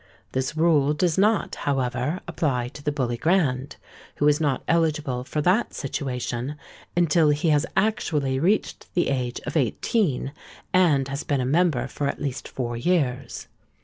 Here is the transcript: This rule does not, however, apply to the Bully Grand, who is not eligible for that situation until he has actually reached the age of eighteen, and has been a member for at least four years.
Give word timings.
This 0.31 0.57
rule 0.57 0.95
does 0.95 1.15
not, 1.15 1.53
however, 1.69 2.21
apply 2.27 2.69
to 2.69 2.81
the 2.81 2.91
Bully 2.91 3.17
Grand, 3.17 3.75
who 4.15 4.27
is 4.27 4.41
not 4.41 4.63
eligible 4.67 5.23
for 5.23 5.41
that 5.43 5.75
situation 5.75 6.55
until 6.97 7.29
he 7.29 7.49
has 7.49 7.67
actually 7.77 8.39
reached 8.39 8.91
the 8.95 9.09
age 9.09 9.39
of 9.41 9.55
eighteen, 9.55 10.31
and 10.73 11.07
has 11.07 11.23
been 11.23 11.37
a 11.39 11.45
member 11.45 11.85
for 11.87 12.07
at 12.07 12.19
least 12.19 12.47
four 12.47 12.75
years. 12.75 13.47